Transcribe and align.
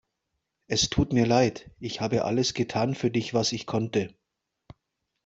Es 0.65 0.89
tut 0.89 1.13
mir 1.13 1.27
leid, 1.27 1.69
ich 1.77 2.01
habe 2.01 2.25
alles 2.25 2.55
getan 2.55 2.95
für 2.95 3.11
dich 3.11 3.35
was 3.35 3.51
ich 3.51 3.67
konnte. 3.67 4.15